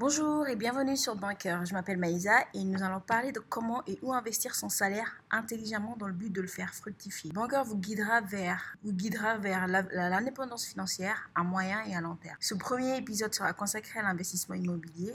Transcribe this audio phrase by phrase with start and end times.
[0.00, 1.66] Bonjour et bienvenue sur Banker.
[1.66, 5.94] Je m'appelle Maïsa et nous allons parler de comment et où investir son salaire intelligemment
[5.98, 7.30] dans le but de le faire fructifier.
[7.32, 12.36] Banker vous guidera vers, vous guidera vers l'indépendance financière à moyen et à long terme.
[12.40, 15.12] Ce premier épisode sera consacré à l'investissement immobilier.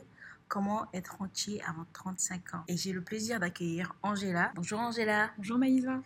[0.48, 2.64] Comment être rentier avant 35 ans.
[2.68, 4.52] Et j'ai le plaisir d'accueillir Angela.
[4.54, 5.32] Bonjour Angela.
[5.40, 6.00] Bonjour Maïsa.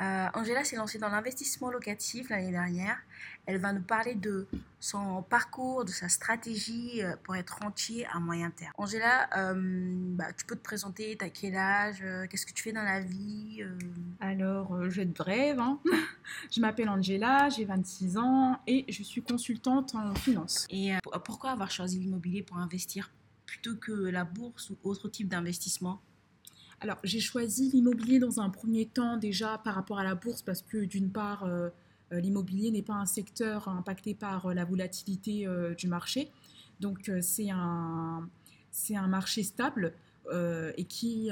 [0.00, 2.98] Euh, Angela s'est lancée dans l'investissement locatif l'année dernière.
[3.48, 4.46] Elle va nous parler de
[4.78, 8.72] son parcours, de sa stratégie euh, pour être rentier à moyen terme.
[8.76, 12.82] Angela, euh, bah, tu peux te présenter, t'as quel âge, qu'est-ce que tu fais dans
[12.82, 13.64] la vie
[14.20, 15.58] Alors, je vais être brève.
[15.58, 15.80] Hein.
[16.52, 20.66] je m'appelle Angela, j'ai 26 ans et je suis consultante en finance.
[20.68, 20.92] Et
[21.24, 23.10] pourquoi avoir choisi l'immobilier pour investir
[23.46, 26.02] plutôt que la bourse ou autre type d'investissement?
[26.80, 30.62] Alors, j'ai choisi l'immobilier dans un premier temps déjà par rapport à la bourse parce
[30.62, 31.70] que d'une part, euh, euh,
[32.10, 36.30] l'immobilier n'est pas un secteur impacté par euh, la volatilité du marché.
[36.80, 38.28] Donc, c'est un,
[38.70, 39.92] c'est un marché stable
[40.76, 41.30] et qui,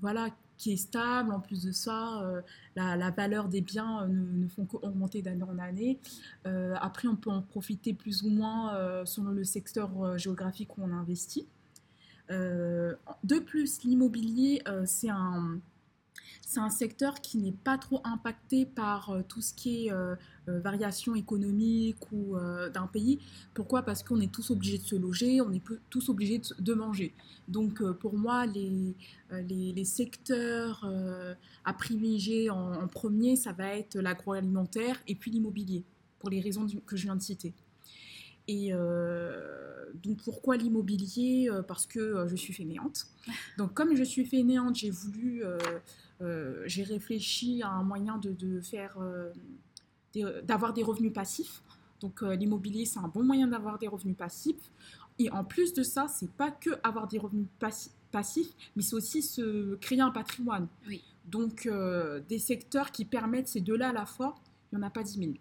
[0.00, 1.32] voilà, qui est stable.
[1.32, 2.22] En plus de ça,
[2.74, 5.98] la, valeur des biens ne, font qu'augmenter d'année en année.
[6.80, 11.46] après, on peut en profiter plus ou moins selon le secteur géographique où on investit.
[12.30, 15.58] Euh, de plus, l'immobilier, euh, c'est un,
[16.54, 19.92] c'est un secteur qui n'est pas trop impacté par euh, tout ce qui est
[20.46, 22.36] variation économique ou
[22.74, 23.18] d'un pays.
[23.54, 23.82] Pourquoi?
[23.82, 27.14] Parce qu'on est tous obligés de se loger, on est tous obligés de, manger.
[27.48, 28.94] Donc pour moi, les,
[29.48, 30.86] les, secteurs
[31.64, 35.82] à privilégier en, premier, ça va être l'agroalimentaire et puis l'immobilier,
[36.18, 37.54] pour les raisons que je viens de citer.
[38.46, 41.48] Et euh, donc pourquoi l'immobilier?
[41.50, 43.06] Euh, Parce que euh, je suis fainéante.
[43.58, 45.42] Donc comme je suis fainéante, j'ai voulu,
[46.66, 48.98] j'ai réfléchi à un moyen de, de faire,
[50.42, 51.62] d'avoir des revenus passifs.
[52.00, 54.70] Donc l'immobilier, c'est un bon moyen d'avoir des revenus passifs.
[55.18, 57.46] Et en plus de ça, c'est pas que avoir des revenus
[58.10, 60.68] passifs, mais c'est aussi se créer un patrimoine.
[60.88, 61.02] Oui.
[61.26, 61.68] Donc
[62.28, 64.34] des secteurs qui permettent ces deux-là à la fois,
[64.72, 65.32] il n'y en a pas 10 000.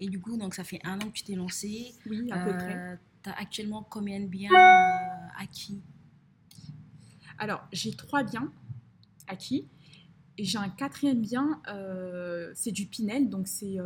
[0.00, 1.94] Et du coup, donc ça fait un an que tu t'es lancé.
[2.06, 2.76] Oui, à peu près.
[2.76, 5.80] Euh, tu as actuellement combien de biens euh, acquis?
[7.38, 8.52] Alors, j'ai trois biens
[9.28, 9.66] acquis.
[10.36, 13.78] Et j'ai un quatrième bien, euh, c'est du Pinel, donc c'est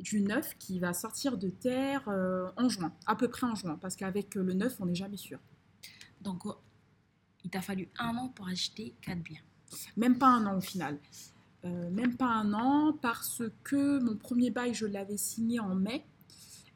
[0.00, 2.08] du neuf qui va sortir de terre
[2.56, 5.38] en juin, à peu près en juin, parce qu'avec le neuf, on n'est jamais sûr.
[6.20, 6.42] Donc,
[7.44, 9.40] il t'a fallu un an pour acheter quatre biens.
[9.96, 10.98] Même pas un an au final.
[11.64, 16.04] Euh, même pas un an, parce que mon premier bail, je l'avais signé en mai.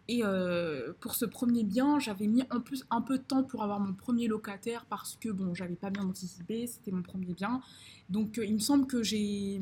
[0.09, 3.63] Et euh, pour ce premier bien, j'avais mis en plus un peu de temps pour
[3.63, 7.61] avoir mon premier locataire parce que bon, j'avais pas bien anticipé, c'était mon premier bien.
[8.09, 9.61] Donc euh, il me semble que j'ai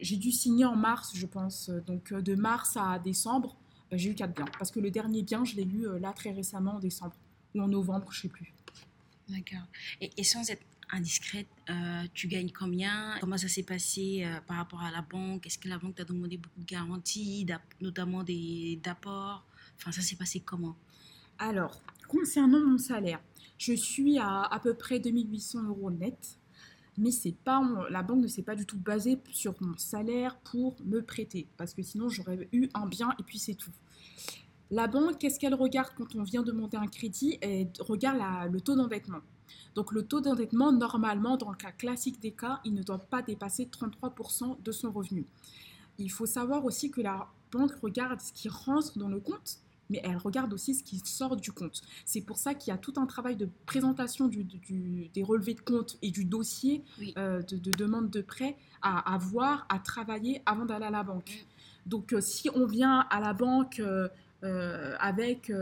[0.00, 1.70] j'ai dû signer en mars, je pense.
[1.86, 3.56] Donc de mars à décembre,
[3.92, 6.76] j'ai eu quatre biens parce que le dernier bien, je l'ai eu là très récemment
[6.76, 7.14] en décembre
[7.54, 8.52] ou en novembre, je sais plus.
[9.28, 9.66] D'accord.
[10.00, 14.82] Et, sans être indiscrète, euh, tu gagnes combien Comment ça s'est passé euh, par rapport
[14.82, 17.46] à la banque Est-ce que la banque t'a demandé beaucoup de garanties,
[17.80, 19.44] notamment des d'apports
[19.76, 20.76] Enfin, ça s'est passé comment?
[21.38, 23.20] Alors, concernant mon salaire,
[23.58, 26.38] je suis à à peu près 2800 euros net,
[26.96, 30.76] mais c'est pas la banque ne s'est pas du tout basée sur mon salaire pour
[30.84, 33.72] me prêter, parce que sinon j'aurais eu un bien et puis c'est tout.
[34.70, 37.38] La banque, qu'est-ce qu'elle regarde quand on vient demander un crédit?
[37.42, 39.20] Elle regarde le taux d'endettement.
[39.74, 43.22] Donc le taux d'endettement, normalement, dans le cas classique des cas, il ne doit pas
[43.22, 45.26] dépasser 33% de son revenu.
[45.98, 49.58] Il faut savoir aussi que la banque regarde ce qui rentre dans le compte,
[49.90, 51.82] mais elle regarde aussi ce qui sort du compte.
[52.04, 55.98] C'est pour ça qu'il y a tout un travail de présentation des relevés de compte
[56.02, 56.82] et du dossier
[57.16, 61.30] euh, de, demande de prêt à, avoir, à travailler avant d'aller à la banque.
[61.30, 61.88] Mm.
[61.88, 64.08] Donc euh, si on vient à la banque euh,
[64.98, 65.52] avec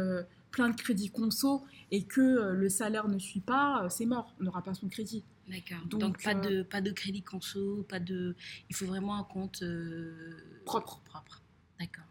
[0.53, 4.33] plein de crédits conso et que euh, le salaire ne suit pas, euh, c'est mort,
[4.41, 5.25] on n'aura pas son crédit.
[5.49, 5.85] D'accord.
[5.87, 8.37] Donc, pas, de, euh, pas de crédit conso, pas de...
[8.71, 9.65] Il faut vraiment un compte
[10.65, 11.01] propre.
[11.05, 11.43] propre.
[11.81, 12.05] D'accord.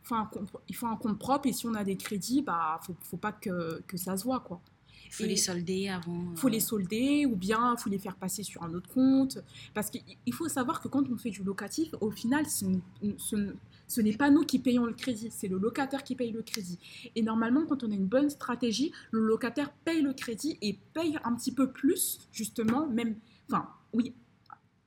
[0.67, 3.31] il faut un compte propre et si on a des crédits, bah faut, faut pas
[3.31, 4.59] que, que ça se voit quoi.
[5.05, 6.31] Il faut les solder avant.
[6.31, 9.39] Il faut les solder ou bien il faut les faire passer sur un autre compte.
[9.73, 12.65] Parce qu'il faut savoir que quand on fait du locatif, au final, ce,
[13.17, 13.55] ce
[13.99, 16.79] n'est pas nous qui payons le crédit, c'est le locataire qui paye le crédit.
[17.15, 21.17] Et normalement, quand on a une bonne stratégie, le locataire paye le crédit et paye
[21.25, 23.15] un petit peu plus, justement, même,
[23.49, 24.13] enfin, oui,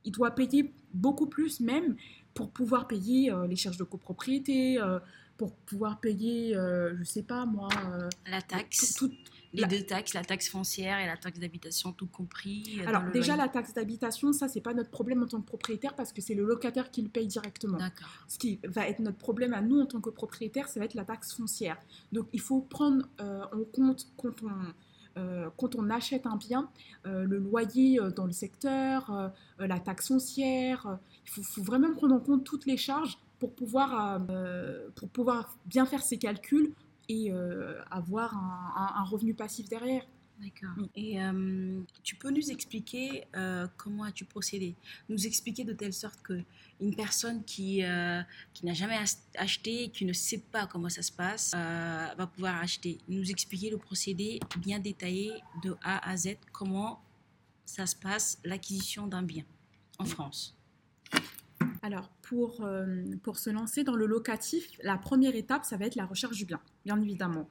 [0.05, 1.95] il doit payer beaucoup plus même
[2.33, 4.99] pour pouvoir payer euh, les charges de copropriété, euh,
[5.37, 7.67] pour pouvoir payer, je euh, je sais pas moi,
[8.25, 9.03] la taxe,
[9.55, 12.79] Les deux taxes, la taxe foncière et la taxe d'habitation, tout compris.
[12.85, 16.11] Alors déjà, la taxe d'habitation, ça, c'est pas notre problème en tant que propriétaire parce
[16.11, 17.77] que c'est le locataire qui le paye directement.
[18.27, 20.95] Ce qui va être notre problème à nous en tant que propriétaire, ça va être
[20.95, 21.77] la taxe foncière.
[22.11, 24.51] Donc il faut prendre en compte quand on
[25.17, 26.69] euh, quand on achète un bien,
[27.05, 32.19] euh, le loyer euh, dans le secteur, la taxe foncière, il faut, vraiment prendre en
[32.19, 34.21] compte toutes les charges pour pouvoir,
[34.95, 36.73] pour pouvoir bien faire ses calculs
[37.09, 37.31] et
[37.91, 40.03] avoir un, revenu passif derrière.
[40.39, 40.85] D'accord.
[40.95, 44.75] Et euh, tu peux nous expliquer euh, comment as-tu procédé?
[45.07, 46.41] Nous expliquer de telle sorte que
[46.81, 48.21] une personne qui, euh,
[48.53, 48.99] qui n'a jamais
[49.37, 52.97] acheté, qui ne sait pas comment ça se passe, va pouvoir acheter.
[53.07, 55.31] Nous expliquer le procédé bien détaillé
[55.63, 57.01] de A à Z, comment
[57.65, 59.43] ça se passe, l'acquisition d'un bien
[59.99, 60.54] en France.
[61.85, 62.67] Alors, pour,
[63.21, 66.45] pour se lancer dans le locatif, la première étape, ça va être la recherche du
[66.45, 67.47] bien, bien évidemment.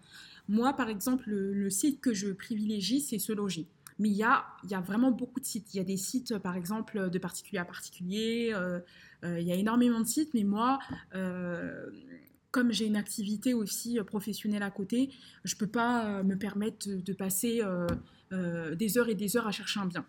[0.49, 3.67] Moi, par exemple, le, site que je privilégie, c'est Se Loger.
[3.99, 4.45] Mais il y a,
[4.85, 5.73] vraiment beaucoup de sites.
[5.73, 8.51] Il y a des sites, par exemple, de particulier à particulier.
[8.53, 8.81] Euh,
[9.25, 10.81] euh, il y a énormément de sites, mais moi,
[11.15, 11.91] euh,
[12.51, 15.11] comme j'ai une activité aussi professionnelle à côté,
[15.45, 17.63] je ne peux pas me permettre de, passer
[18.75, 20.05] des heures et des heures à chercher un bien.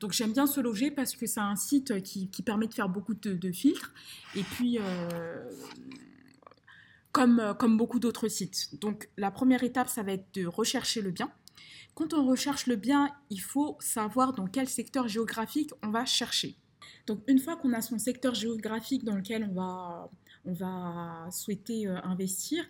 [0.00, 3.14] Donc j'aime bien se loger parce que c'est un site qui, permet de faire beaucoup
[3.14, 3.92] de, filtres.
[4.34, 4.78] Et puis
[7.12, 8.80] comme, euh, comme beaucoup d'autres sites.
[8.80, 11.30] Donc la première étape, ça va être de rechercher le bien.
[11.94, 16.56] Quand on recherche le bien, il faut savoir dans quel secteur géographique on va chercher.
[17.06, 20.10] Donc une fois qu'on a son secteur géographique dans lequel on va,
[20.44, 22.64] on va souhaiter euh, investir,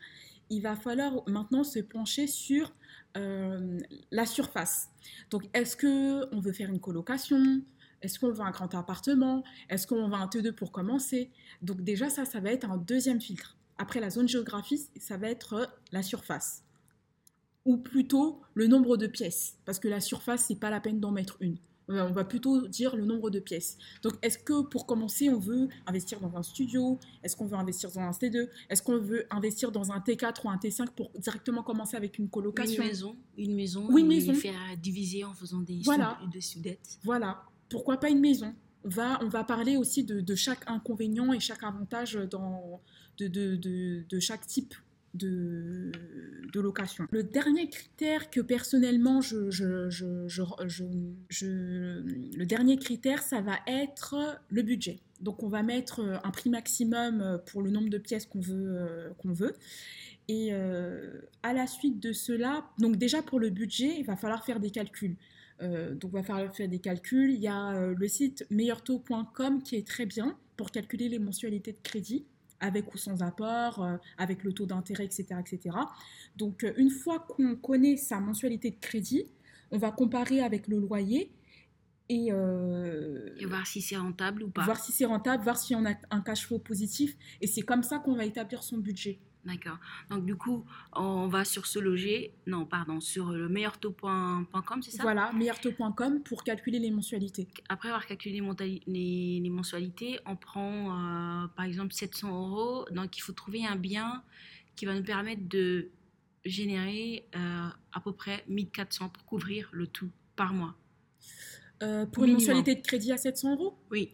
[0.51, 2.73] il va falloir maintenant se pencher sur
[3.17, 3.79] euh,
[4.11, 4.91] la surface.
[5.31, 7.63] Donc est-ce qu'on veut faire une colocation?
[8.01, 9.43] Est-ce qu'on veut un grand appartement?
[9.69, 11.31] Est-ce qu'on veut un T2 pour commencer?
[11.63, 13.57] Donc déjà ça, ça va être un deuxième filtre.
[13.77, 16.65] Après la zone géographique, ça va être la surface.
[17.65, 19.59] Ou plutôt le nombre de pièces.
[19.65, 21.59] Parce que la surface, c'est pas la peine d'en mettre une.
[21.91, 23.79] Euh, on va plutôt dire le nombre de pièces.
[24.03, 26.99] Donc, est-ce que pour commencer, on veut investir dans un studio?
[27.23, 30.51] Est-ce qu'on veut investir dans un T2 Est-ce qu'on veut investir dans un T4 ou
[30.51, 32.83] un T5 pour directement commencer avec une colocation?
[32.83, 33.17] Une maison.
[33.37, 33.87] Une maison.
[33.91, 34.35] Oui, une maison.
[34.35, 36.19] faire diviser en faisant des voilà.
[36.41, 36.99] sudettes.
[37.05, 37.43] Voilà.
[37.69, 38.55] Pourquoi pas une maison?
[38.85, 42.81] On va, on va parler aussi de, de, chaque inconvénient et chaque avantage dans,
[43.19, 44.75] de, chaque type
[45.15, 45.93] de,
[46.55, 47.07] location.
[47.11, 49.37] Le dernier critère que personnellement je,
[51.41, 55.01] le dernier critère ça va être le budget.
[55.21, 59.33] Donc on va mettre un prix maximum pour le nombre de pièces qu'on veut, qu'on
[59.33, 59.55] veut.
[60.29, 64.45] Et euh, à la suite de cela, donc déjà pour le budget, il va falloir
[64.45, 65.17] faire des calculs.
[65.63, 67.33] Euh, donc, on va falloir faire des calculs.
[67.33, 71.73] Il y a euh, le site meilleurtaux.com qui est très bien pour calculer les mensualités
[71.73, 72.27] de crédit
[72.61, 75.77] avec ou sans apport, euh, avec le taux d'intérêt, etc., etc.
[76.37, 79.27] Donc, euh, une fois qu'on connaît sa mensualité de crédit,
[79.71, 81.31] on va comparer avec le loyer
[82.09, 84.65] et, euh, et voir si c'est rentable ou pas.
[84.65, 87.17] Voir si c'est rentable, voir si on a un cash flow positif.
[87.41, 89.19] Et c'est comme ça qu'on va établir son budget.
[89.49, 89.79] D'accord.
[90.11, 95.03] Donc du coup, on va sur ce loger, non, pardon, sur le meilleurtaux.com, c'est ça?
[95.03, 97.49] Voilà, meilleurtaux.com pour calculer les mensualités.
[97.71, 98.43] Après avoir calculé
[98.87, 102.85] les, les mensualités, on prend euh, par exemple 700 euros.
[102.91, 104.23] Donc il faut trouver un bien
[104.77, 105.89] qui va nous permettre de
[106.45, 110.75] générer euh, à peu près 1400 pour couvrir le tout par mois.
[111.83, 113.79] Euh, pour une mensualité de crédit à 700 euros?
[113.91, 114.11] Oui.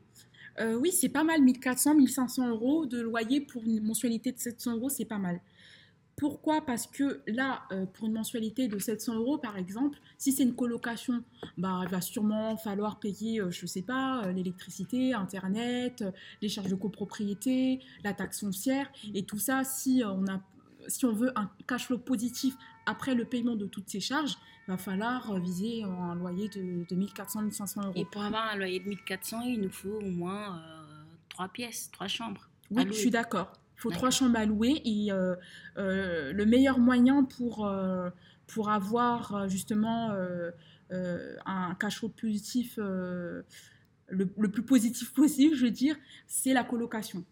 [0.60, 4.76] Euh, oui, c'est pas mal, 1400, 1500 euros de loyer pour une mensualité de 700
[4.76, 5.40] euros, c'est pas mal.
[6.16, 6.64] Pourquoi?
[6.64, 10.54] Parce que là, euh, pour une mensualité de 700 euros, par exemple, si c'est une
[10.54, 11.24] colocation,
[11.58, 16.04] bah, il va sûrement falloir payer, euh, je ne sais pas, l'électricité, Internet,
[16.40, 18.92] les charges de copropriété, la taxe foncière.
[19.12, 20.40] Et tout ça, si on a
[20.88, 24.36] si on veut un cash flow positif après le paiement de toutes ces charges,
[24.66, 27.92] il va falloir viser un loyer de, de 1400-1500 euros.
[27.96, 31.90] Et pour avoir un loyer de 1400, il nous faut au moins euh, trois pièces,
[31.92, 32.48] trois chambres.
[32.70, 33.52] Oui, je suis d'accord.
[33.76, 35.34] Il faut trois chambres à louer et euh,
[35.76, 37.70] euh, le meilleur moyen pour,
[38.46, 40.16] pour avoir justement
[40.90, 43.44] un cash flow positif, le,
[44.08, 47.24] le, plus positif possible, je veux dire, c'est la colocation.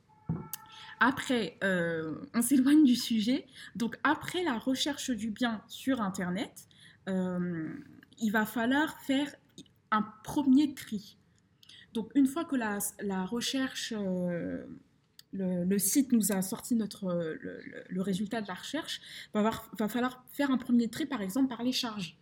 [1.05, 3.45] Après, euh, on s'éloigne du sujet.
[3.75, 6.69] Donc, après la recherche du bien sur Internet,
[7.09, 7.75] euh,
[8.21, 9.27] il va falloir faire
[9.91, 11.17] un premier tri.
[11.93, 12.79] Donc, une fois que la,
[13.25, 14.65] recherche, euh,
[15.33, 17.37] le, site nous a sorti notre,
[17.89, 19.01] le, résultat de la recherche,
[19.35, 22.17] il va, falloir faire un premier tri, par exemple, par les charges.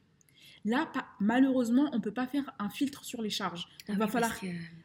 [0.65, 3.69] Là, malheureusement, on ne peut pas faire un filtre sur les charges.
[3.91, 4.35] Ah va falloir...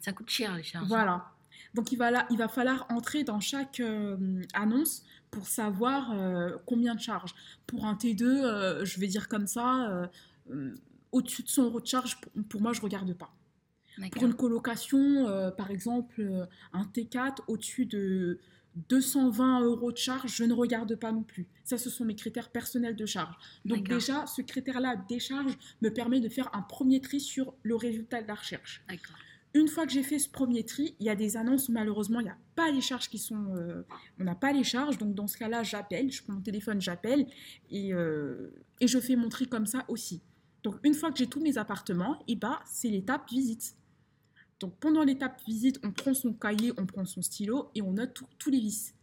[0.02, 0.90] ça coûte cher, les charges.
[0.90, 1.32] Voilà.
[1.76, 6.58] Donc il va, là, il va falloir entrer dans chaque euh, annonce pour savoir euh,
[6.66, 7.36] combien de charges.
[7.68, 10.10] Pour un T2, euh, je vais dire comme ça,
[11.12, 13.36] au-dessus de 100 euros de charge, pour, pour moi, je ne regarde pas.
[14.12, 15.26] Pour une colocation,
[15.58, 18.40] par exemple, un T4 au-dessus de
[18.90, 21.48] 220 euros de charge, je ne regarde pas non plus.
[21.64, 23.36] Ça, ce sont mes critères personnels de charge.
[23.64, 27.76] Donc déjà, ce critère-là des charges me permet de faire un premier tri sur le
[27.76, 28.84] résultat de la recherche.
[29.56, 32.20] Une fois que j'ai fait ce premier tri, il y a des annonces où malheureusement,
[32.20, 33.56] il n'y a pas les charges qui sont...
[33.56, 33.84] Euh,
[34.20, 34.98] on n'a pas les charges.
[34.98, 37.26] Donc dans ce cas-là, j'appelle, je prends mon téléphone, j'appelle
[37.72, 40.22] et, euh, je fais mon tri comme ça aussi.
[40.62, 43.78] Donc une fois que j'ai tous mes appartements, et bah, c'est l'étape visite.
[44.60, 48.24] Donc pendant l'étape visite, on prend son cahier, on prend son stylo et on note
[48.38, 48.95] tous les vices.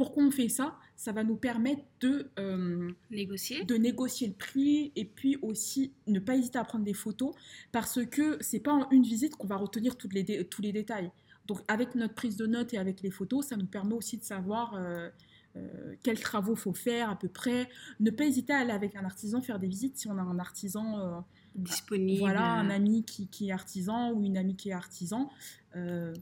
[0.00, 4.92] Pourquoi on fait ça Ça va nous permettre de euh, négocier, de négocier le prix
[4.96, 7.34] et puis aussi ne pas hésiter à prendre des photos
[7.70, 11.10] parce que c'est pas en une visite qu'on va retenir toutes les tous les détails.
[11.46, 14.22] Donc avec notre prise de notes et avec les photos, ça nous permet aussi de
[14.22, 15.10] savoir euh,
[15.56, 17.68] euh, quels travaux faut faire à peu près.
[18.00, 20.38] Ne pas hésiter à aller avec un artisan faire des visites si on a un
[20.38, 21.22] artisan
[21.54, 22.20] disponible.
[22.20, 25.28] Voilà, un ami qui, qui, est artisan ou une amie qui est artisan.
[25.74, 26.14] On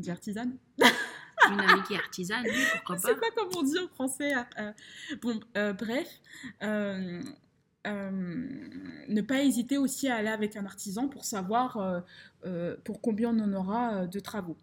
[0.00, 0.56] dit artisane
[1.52, 3.02] Une amie qui est artisane, oui, pourquoi pas.
[3.02, 4.32] Je sais pas comment on dit en français.
[4.58, 4.72] Euh,
[5.20, 6.20] bon, euh, bref.
[6.62, 7.22] ne
[9.22, 12.04] pas hésiter aussi à aller avec un artisan pour savoir
[12.84, 14.56] pour combien on en aura de travaux.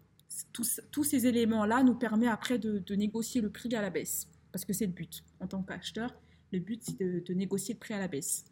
[0.52, 4.28] Tous, tous ces éléments-là nous permettent après de, de, négocier le prix à la baisse.
[4.52, 5.24] Parce que c'est le but.
[5.40, 6.12] En tant qu'acheteur,
[6.52, 8.44] le but, c'est de, de, négocier le prix à la baisse.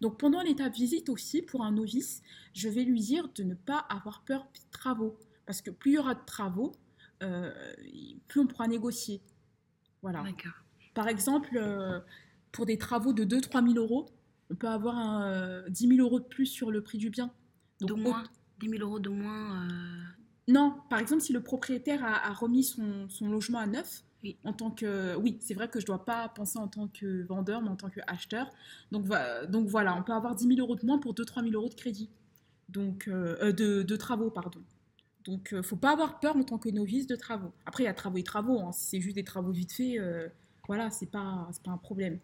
[0.00, 2.22] Donc pendant l'étape visite aussi, pour un novice,
[2.52, 5.18] je vais lui dire de ne pas avoir peur des travaux.
[5.46, 6.83] Parce que plus il y aura de travaux, euh,
[8.28, 9.22] plus on pourra négocier.
[10.02, 10.24] Voilà.
[10.94, 12.00] Par exemple, euh,
[12.52, 14.06] pour des travaux de 2-3 000 euros,
[14.50, 17.30] on peut avoir un, 10 euh, 000 euros de plus sur le prix du bien.
[17.80, 18.24] Donc, de moins
[18.60, 19.66] 10 000 euros de moins
[20.46, 24.38] Non, par exemple, si le propriétaire a, a remis son, son, logement à neuf, oui.
[24.42, 27.24] En tant que, oui, c'est vrai que je ne dois pas penser en tant que
[27.24, 28.50] vendeur, mais en tant qu'acheteur.
[28.90, 29.06] Donc,
[29.48, 31.74] donc voilà, on peut avoir 10 000 euros de moins pour 2-3 000 euros de
[31.74, 32.08] crédit.
[32.70, 34.60] Donc, euh, euh, de, de, travaux, pardon.
[35.24, 37.52] Donc, ne euh, faut pas avoir peur en tant que novice de travaux.
[37.66, 38.60] Après, il y a travaux et travaux.
[38.60, 38.72] Hein.
[38.72, 39.98] Si c'est juste des travaux vite fait,
[40.66, 42.18] voilà, c'est pas, pas un problème.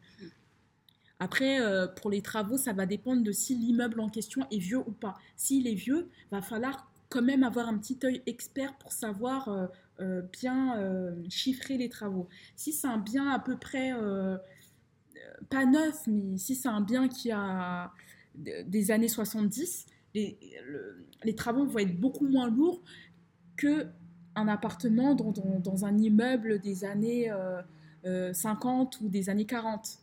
[1.19, 1.59] Après,
[2.01, 5.19] pour les travaux, ça va dépendre de si l'immeuble en question est vieux ou pas.
[5.37, 9.69] S'il est vieux, va falloir quand même avoir un petit œil expert pour savoir
[10.01, 12.27] euh, bien euh, chiffrer les travaux.
[12.57, 14.39] Si c'est un bien à peu près, euh,
[15.51, 17.93] pas neuf, mais si c'est un bien qui a
[18.35, 20.39] des années 70, les,
[21.25, 22.83] les, travaux vont être beaucoup moins lourds
[23.57, 23.87] que
[24.35, 27.33] un appartement dans, dans, un immeuble des années
[28.05, 29.99] 50 ou des années 40.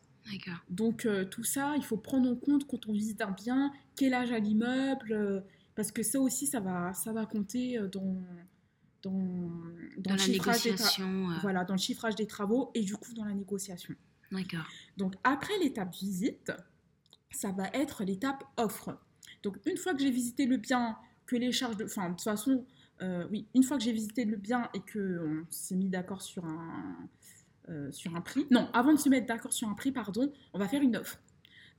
[0.70, 4.32] Donc tout ça, il faut prendre en compte quand on visite un bien, quel âge
[4.32, 5.44] a l'immeuble,
[5.76, 8.22] parce que ça aussi, ça va, ça va compter dans,
[9.04, 9.52] dans,
[9.98, 11.38] dans, le chiffrage des euh.
[11.42, 13.96] voilà, dans le chiffrage des travaux et du coup dans la négociation.
[14.32, 14.68] D'accord.
[14.98, 16.52] Donc après l'étape visite,
[17.32, 18.98] ça va être l'étape offre.
[19.44, 21.86] Donc une fois que j'ai visité le bien, que les charges de...
[21.86, 22.66] Enfin, de toute façon,
[23.02, 26.46] euh, oui, une fois que j'ai visité le bien et qu'on s'est mis d'accord sur
[26.46, 26.96] un,
[27.70, 30.60] euh, sur un prix, non, avant de se mettre d'accord sur un prix, pardon, on
[30.60, 31.20] va faire une offre.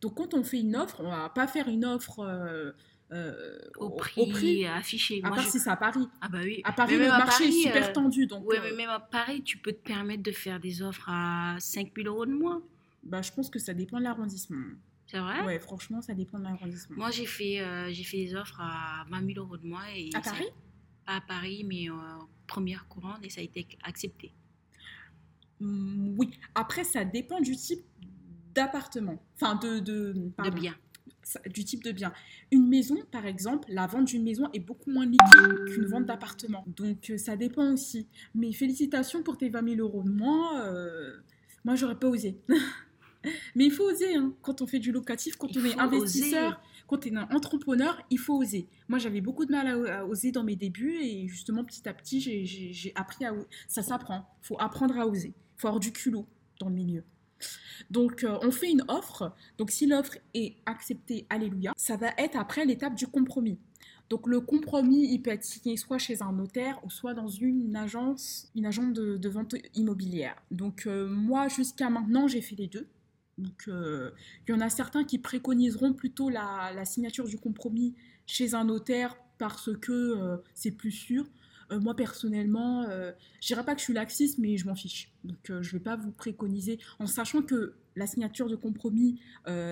[0.00, 2.74] Donc quand on fait une offre, on va pas faire une offre
[3.10, 5.22] euh, au, prix affiché.
[5.24, 6.06] À part si c'est à Paris.
[6.20, 6.60] Ah bah oui.
[6.64, 8.26] À Paris, le marché est super euh, tendu.
[8.26, 11.56] Donc, ouais, mais même à Paris, tu peux te permettre de faire des offres à
[11.58, 12.62] 5000 euros de moins.
[13.02, 14.58] Bah, je pense que ça dépend de l'arrondissement.
[15.10, 15.42] C'est vrai?
[15.44, 16.96] Ouais, franchement, ça dépend de l'arrondissement.
[16.96, 19.86] Moi, j'ai fait, euh, j'ai fait des offres à 20 000 euros de moins.
[19.94, 20.46] Et à Paris?
[21.06, 24.32] Pas à Paris, mais en première courante et ça a été accepté.
[25.60, 26.30] Mmh, oui.
[26.54, 27.84] Après, ça dépend du type
[28.54, 29.22] d'appartement.
[29.34, 29.80] Enfin, de...
[29.80, 30.12] De,
[30.44, 30.74] de bien
[31.46, 32.12] du type de bien.
[32.50, 36.64] Une maison, par exemple, la vente d'une maison est beaucoup moins liquide qu'une vente d'appartement.
[36.76, 38.08] Donc euh, ça dépend aussi.
[38.34, 40.66] Mais félicitations pour tes 20 000 euros de moins.
[40.66, 41.18] Euh,
[41.64, 42.38] moi, j'aurais pas osé.
[43.54, 44.32] Mais il faut oser hein.
[44.42, 48.18] quand on fait du locatif, quand on est investisseur, quand on est un entrepreneur, il
[48.18, 48.68] faut oser.
[48.88, 52.20] Moi, j'avais beaucoup de mal à, oser dans mes débuts et justement, petit à petit,
[52.20, 53.34] j'ai appris à...
[53.66, 54.28] Ça s'apprend.
[54.42, 55.34] Il faut apprendre à oser.
[55.36, 56.26] Il faut avoir du culot
[56.60, 57.04] dans le milieu.
[57.90, 59.32] Donc, euh, on fait une offre.
[59.58, 63.58] Donc, si l'offre est acceptée, alléluia, ça va être après l'étape du compromis.
[64.10, 67.76] Donc, le compromis, il peut être signé soit chez un notaire ou soit dans une
[67.76, 70.36] agence, une agence de, vente immobilière.
[70.50, 72.88] Donc, euh, moi, jusqu'à maintenant, j'ai fait les deux.
[73.38, 74.10] Donc, euh,
[74.46, 77.94] il y en a certains qui préconiseront plutôt la signature du compromis
[78.26, 81.24] chez un notaire parce que c'est plus sûr.
[81.70, 85.10] Euh, moi, personnellement, euh, je dirais pas que je suis laxiste, mais je m'en fiche.
[85.24, 89.20] Donc, euh, je ne vais pas vous préconiser, en sachant que la signature de compromis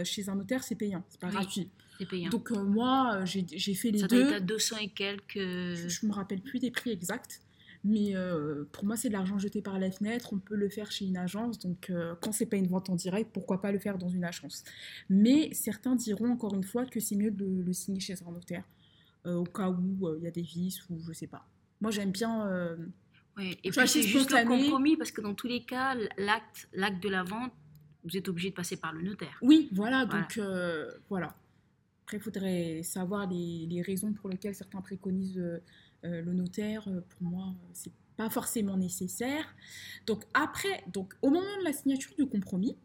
[0.05, 1.69] chez un notaire, c'est payant, c'est pas gratuit.
[1.99, 2.31] C'est payant.
[2.31, 4.29] Donc, moi, j'ai fait les deux.
[4.31, 5.37] Ça à 200 et quelques.
[5.37, 7.41] Je ne me rappelle plus des prix exacts.
[7.87, 10.31] Mais euh, pour moi, c'est de l'argent jeté par la fenêtre.
[10.33, 11.61] On peut le faire chez une agence.
[11.61, 14.25] Donc, euh, quand c'est pas une vente en direct, pourquoi pas le faire dans une
[14.25, 14.65] agence
[15.09, 18.65] Mais certains diront encore une fois que c'est mieux de le signer chez un notaire,
[19.25, 21.47] au cas où il y a des vices ou je sais pas.
[21.81, 22.49] Moi, j'aime bien.
[23.37, 23.57] Ouais.
[23.63, 27.09] Et puis, c'est juste un compromis parce que dans tous les cas, l'acte, l'acte de
[27.09, 27.53] la vente,
[28.03, 29.39] vous êtes obligé de passer par le notaire.
[29.43, 30.07] Oui, voilà.
[30.07, 30.41] Donc,
[31.09, 31.37] voilà.
[32.07, 35.59] Après, il faudrait savoir les, les, raisons pour lesquelles certains préconisent euh,
[36.03, 39.55] le notaire, euh, pour moi, c'est pas forcément nécessaire.
[40.07, 42.77] Donc après, donc au moment de la signature du compromis,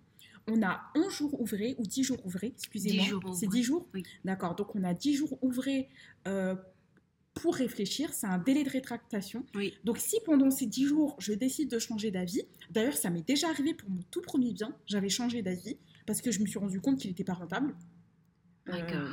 [0.48, 3.34] on a 11 jours ouvrés ou 10 jours ouvrés, excusez-moi.
[3.34, 3.88] C'est 10 jours?
[3.94, 4.04] oui.
[4.26, 5.90] D'accord, donc on a 10 jours ouvrés
[6.28, 6.56] euh,
[7.34, 9.46] pour réfléchir, c'est un délai de rétractation.
[9.56, 9.74] Oui.
[9.84, 13.50] Donc si pendant ces 10 jours, je décide de changer d'avis, d'ailleurs ça m'est déjà
[13.50, 16.82] arrivé pour mon tout premier bien, j'avais changé d'avis parce que je me suis rendu
[16.82, 17.76] compte qu'il n'était pas rentable.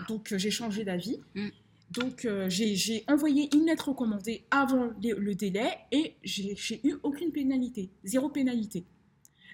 [0.09, 1.21] donc j'ai changé d'avis.
[1.35, 1.49] Mm.
[1.91, 7.91] Donc, euh, j'ai envoyé une lettre recommandée avant le, délai et j'ai eu aucune pénalité,
[8.05, 8.85] zéro pénalité.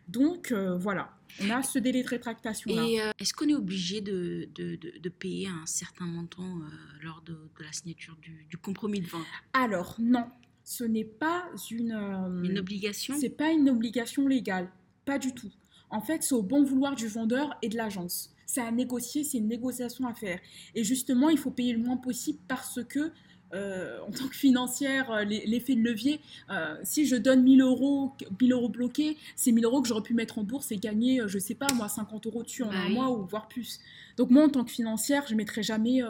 [0.09, 2.85] Donc, euh, voilà, on a ce délai de rétractation-là.
[2.85, 6.59] Et euh, est-ce qu'on est obligé de, de, de, payer un certain montant
[7.03, 9.27] lors de, la signature du, du, compromis de vente?
[9.53, 10.27] Alors, non,
[10.65, 11.93] ce n'est pas une...
[12.43, 13.15] une obligation?
[13.19, 14.71] C'est pas une obligation légale,
[15.05, 15.53] pas du tout.
[15.89, 19.39] En fait, c'est au bon vouloir du vendeur et de l'agence c'est à négocier, c'est
[19.39, 20.39] une négociation à faire.
[20.75, 23.11] Et justement, il faut payer le moins possible parce que,
[23.53, 26.21] euh, en tant que financière, euh, l'effet de levier,
[26.51, 30.15] euh, si je donne 1000 euros, 1000 euros bloqués, c'est 1000 euros que j'aurais pu
[30.15, 32.89] mettre en bourse et gagner, je sais pas, moi, 50 euros dessus en bah un
[32.89, 33.81] mois ou voire plus.
[34.17, 36.01] Donc moi, en tant que financière, je mettrai jamais,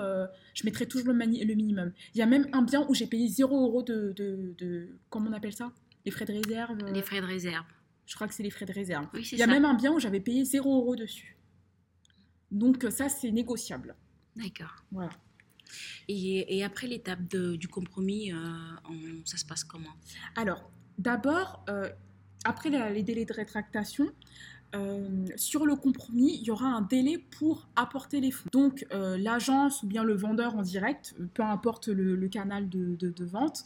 [0.54, 1.92] je mettrai toujours le, le, minimum.
[2.14, 5.30] Il y a même un bien où j'ai payé 0 euros de, de, de, comment
[5.30, 5.72] on appelle ça?
[6.04, 7.64] Les frais de réserve Les frais de réserve.
[8.06, 9.06] Je crois que c'est les frais de réserve.
[9.14, 11.33] Oui, Il y a même un bien où j'avais payé 0 euros dessus.
[12.54, 13.94] Donc ça, c'est négociable.
[14.36, 14.74] D'accord.
[14.90, 15.10] Voilà.
[16.08, 18.36] Et, après l'étape du compromis, euh,
[19.24, 19.90] ça se passe comment?
[20.36, 21.88] Alors, d'abord, euh,
[22.44, 24.08] après les délais de rétractation,
[24.74, 28.48] euh, sur le compromis, il y aura un délai pour apporter les fonds.
[28.52, 33.64] Donc, l'agence ou bien le vendeur en direct, peu importe le, canal de, de vente,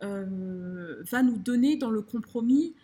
[0.00, 2.74] va nous donner dans le compromis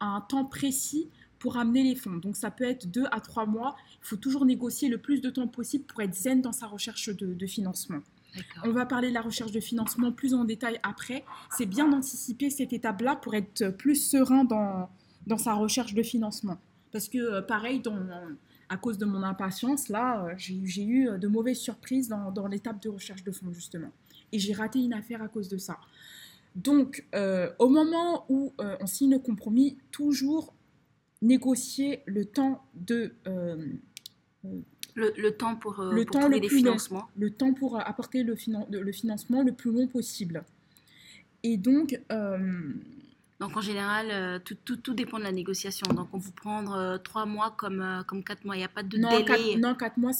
[0.00, 1.10] un temps précis
[1.42, 2.18] pour amener les fonds.
[2.18, 3.74] Donc ça peut être deux à trois mois.
[4.00, 7.08] Il faut toujours négocier le plus de temps possible pour être zen dans sa recherche
[7.08, 7.98] de, financement.
[8.64, 11.24] On va parler de la recherche de financement plus en détail après.
[11.50, 14.88] C'est bien d'anticiper cette étape-là pour être plus serein dans,
[15.26, 16.58] dans sa recherche de financement.
[16.92, 17.98] Parce que euh, pareil, dans,
[18.68, 22.80] à cause de mon impatience, là, euh, j'ai eu de mauvaises surprises dans, dans l'étape
[22.80, 23.90] de recherche de fonds, justement.
[24.30, 25.76] Et j'ai raté une affaire à cause de ça.
[26.54, 30.54] Donc, euh, au moment où on signe le compromis, toujours
[31.22, 33.14] négocier le temps de...
[33.26, 33.56] Euh,
[34.94, 37.08] le, temps pour, euh, le temps le financements.
[37.16, 38.36] le temps pour apporter le,
[38.68, 40.44] le, financement le plus long possible.
[41.42, 41.98] Et donc...
[42.10, 42.74] Euh,
[43.40, 45.84] donc en général, tout, tout, tout, dépend de la négociation.
[45.92, 48.54] Donc on vous prendre trois mois comme, comme quatre mois.
[48.54, 49.24] Il n'y a pas de non, délai.
[49.24, 50.12] Quatre, non, quatre mois,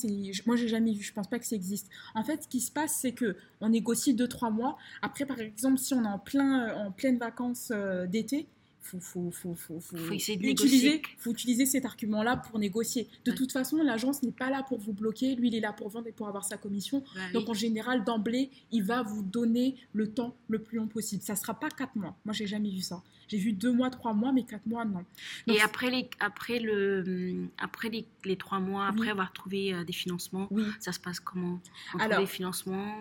[0.44, 1.04] moi j'ai jamais vu.
[1.04, 1.88] Je pense pas que ça existe.
[2.16, 4.76] En fait, ce qui se passe, c'est que on négocie deux trois mois.
[5.02, 7.70] Après, par exemple, si on est en plein en pleine vacances
[8.08, 8.48] d'été,
[8.82, 13.08] faut, faut, faut, faut, faut utiliser, faut utiliser cet argument-là pour négocier.
[13.24, 15.88] De toute façon, l'agence n'est pas là pour vous bloquer, lui, il est là pour
[15.88, 17.02] vendre et pour avoir sa commission.
[17.14, 21.22] Bah Donc, en général, d'emblée, il va vous donner le temps le plus long possible.
[21.22, 22.16] Ça ne sera pas quatre mois.
[22.24, 23.02] Moi, j'ai jamais vu ça.
[23.28, 25.04] J'ai vu deux mois, trois mois, mais quatre mois, non.
[25.46, 29.92] et après, les, après, le, après les, les trois mois, après avoir trouvé euh, des
[29.94, 31.58] financements, ça se passe comment?
[31.94, 32.94] On alors, trouve des financements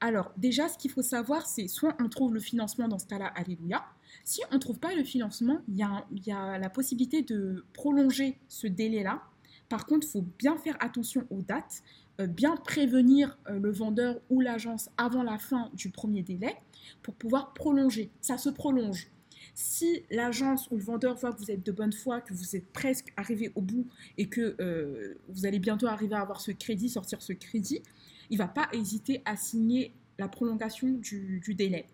[0.00, 3.26] Alors, déjà, ce qu'il faut savoir, c'est soit on trouve le financement dans ce cas-là,
[3.26, 3.84] alléluia.
[4.24, 8.66] Si on ne trouve pas le financement, il y, a, la possibilité de prolonger ce
[8.66, 9.22] délai-là.
[9.68, 11.82] Par contre, il faut bien faire attention aux dates,
[12.20, 16.56] euh, bien prévenir euh, le vendeur ou l'agence avant la fin du premier délai
[17.02, 18.10] pour pouvoir prolonger.
[18.20, 19.08] Ça se prolonge.
[19.54, 22.72] Si l'agence ou le vendeur voit que vous êtes de bonne foi, que vous êtes
[22.72, 23.86] presque arrivé au bout
[24.18, 27.82] et que euh, vous allez bientôt arriver à avoir ce crédit, sortir ce crédit,
[28.30, 31.86] il ne va pas hésiter à signer la prolongation du, délai.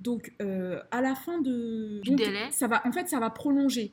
[0.00, 2.00] Donc, euh, à la fin de...
[2.02, 3.92] Du délai ça va, En fait, ça va prolonger.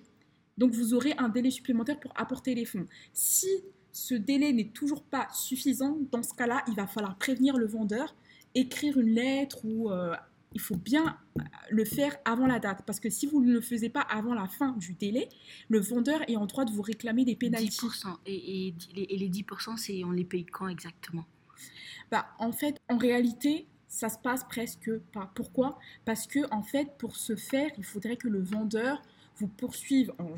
[0.57, 2.85] Donc, vous aurez un délai supplémentaire pour apporter les fonds.
[3.13, 3.49] Si
[3.91, 8.15] ce délai n'est toujours pas suffisant, dans ce cas-là, il va falloir prévenir le vendeur,
[8.53, 9.89] écrire une lettre ou...
[9.89, 10.13] Euh,
[10.53, 11.17] il faut bien
[11.69, 12.83] le faire avant la date.
[12.85, 15.29] Parce que si vous ne le faisiez pas avant la fin du délai,
[15.69, 17.85] le vendeur est en droit de vous réclamer des pénalités.
[17.85, 18.15] 10%.
[18.25, 21.25] Et, et, les 10%, on les paye quand exactement?
[22.11, 23.67] Bah, En fait, en réalité,
[23.97, 25.31] ça se passe presque pas.
[25.33, 25.79] Pourquoi?
[26.05, 29.01] Parce que en fait, pour ce faire, il faudrait que le vendeur
[29.37, 30.35] vous poursuive en,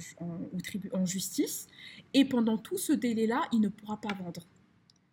[0.94, 1.68] en, justice
[2.14, 4.42] et pendant tout ce délai-là, il ne pourra pas vendre.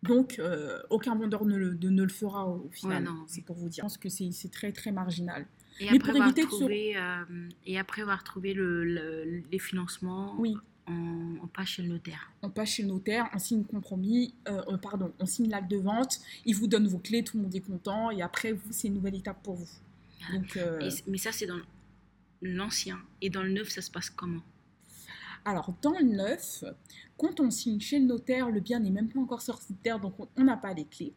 [0.02, 3.08] Donc, euh, aucun vendeur ne le, ne le, fera au final.
[3.26, 3.82] c'est pour vous dire.
[3.82, 5.46] Je pense que c'est très très marginal.
[5.80, 8.84] Et après, avoir trouvé, euh, et après avoir trouvé le,
[9.50, 10.56] les financements, oui.
[11.42, 12.30] On, passe chez le notaire.
[12.42, 15.76] On passe chez le notaire, on signe compromis, euh, euh, pardon, on signe l'acte de
[15.76, 18.88] vente, il vous donne vos clés, tout le monde est content, et après, vous, c'est
[18.88, 19.68] une nouvelle étape pour vous.
[20.32, 20.58] Donc,
[21.06, 21.60] mais ça, c'est dans
[22.42, 22.98] l'ancien.
[23.20, 24.42] Et dans le neuf, ça se passe comment?
[25.44, 26.64] Alors, dans le neuf,
[27.16, 30.00] quand on signe chez le notaire, le bien n'est même pas encore sorti de terre,
[30.00, 31.14] donc on n'a pas les clés.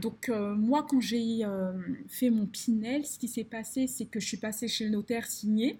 [0.00, 1.72] Donc euh, moi, quand j'ai euh,
[2.08, 5.26] fait mon Pinel, ce qui s'est passé, c'est que je suis passée chez le notaire
[5.26, 5.78] signé.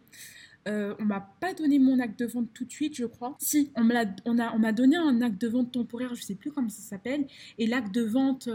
[0.68, 3.36] Euh, on m'a pas donné mon acte de vente tout de suite, je crois.
[3.40, 6.52] Si, on m'a on a, on donné un acte de vente temporaire, je sais plus
[6.52, 7.26] comment ça s'appelle,
[7.58, 8.48] et l'acte de vente,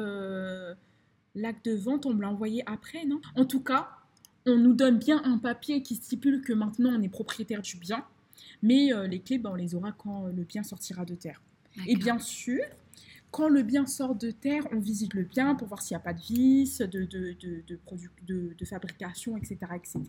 [1.33, 3.21] l'acte de vente, on me l'a envoyé après, non?
[3.35, 3.89] En tout cas,
[4.45, 8.05] on nous donne bien un papier qui stipule que maintenant on est propriétaire du bien,
[8.61, 11.41] mais les clés, ben, on les aura quand le bien sortira de terre.
[11.87, 12.61] Et bien sûr,
[13.35, 16.03] quand le bien sort de terre, on visite le bien pour voir s'il n'y a
[16.03, 19.99] pas de vis, de, de, de, de, fabrication, etc., etc.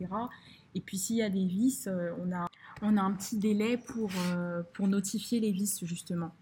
[0.76, 2.50] Et puis s'il y a des vis, euh, on, a,
[2.82, 6.34] on a un petit délai pour, euh, pour notifier les vis, justement.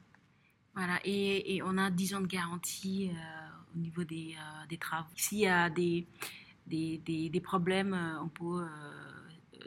[0.75, 4.35] Voilà, et, et on a 10 ans de garantie euh, au niveau des,
[4.69, 5.07] des travaux.
[5.15, 6.09] S'il y a des,
[6.67, 8.67] des, des, des problèmes, on peut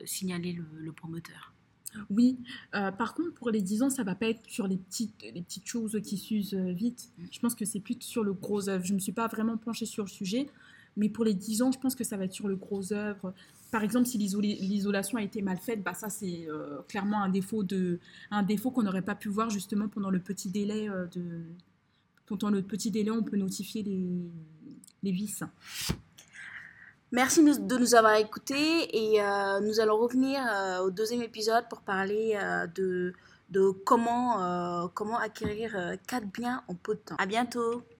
[0.03, 1.53] signaler le, le promoteur.
[2.09, 2.37] Oui,
[2.75, 5.41] euh, par contre, pour les 10 ans, ça va pas être sur les petites, les
[5.41, 7.09] petites choses qui s'usent vite.
[7.31, 8.83] Je pense que c'est plus sur le gros œuvre.
[8.83, 10.49] Je ne me suis pas vraiment penchée sur le sujet,
[10.97, 13.33] mais pour les 10 ans, je pense que ça va être sur le gros œuvre.
[13.71, 17.63] Par exemple, si l'isolation a été mal faite, bah ça c'est euh, clairement un défaut,
[17.63, 21.43] défaut qu'on n'aurait pas pu voir justement pendant le petit délai de,
[22.27, 24.31] pendant le petit délai, on peut notifier les,
[25.03, 25.43] les vis.
[27.11, 31.79] Merci de nous avoir écoutés et euh, nous allons revenir euh, au deuxième épisode pour
[31.79, 33.13] parler euh, de,
[33.49, 37.15] de comment, comment acquérir quatre biens en peu de temps.
[37.17, 37.81] À bientôt